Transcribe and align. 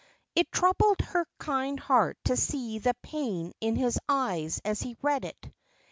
It 0.33 0.51
troubled 0.51 0.99
her 1.01 1.27
kind 1.37 1.79
heart 1.79 2.17
to 2.25 2.35
see 2.35 2.79
the 2.79 2.95
pain 3.03 3.53
in 3.61 3.75
his 3.75 3.99
eyes 4.09 4.59
as 4.65 4.81
he 4.81 4.97
read 5.03 5.23
it. 5.25 5.51